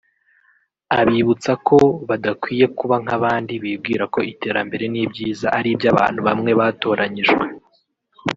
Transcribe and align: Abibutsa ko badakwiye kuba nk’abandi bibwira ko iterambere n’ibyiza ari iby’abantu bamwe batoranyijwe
Abibutsa 0.99 1.51
ko 1.67 1.77
badakwiye 2.09 2.65
kuba 2.77 2.95
nk’abandi 3.03 3.53
bibwira 3.63 4.03
ko 4.13 4.19
iterambere 4.31 4.85
n’ibyiza 4.89 5.47
ari 5.57 5.67
iby’abantu 5.75 6.19
bamwe 6.27 6.51
batoranyijwe 6.59 7.43